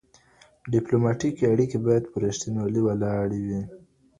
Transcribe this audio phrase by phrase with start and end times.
[0.73, 3.61] ډیپلوماټیکي اړیکي باید پر رښتینولۍ ولاړي وي.